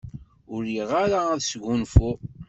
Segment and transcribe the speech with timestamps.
[0.53, 2.17] Ur riɣ ara ad sgunfuɣ.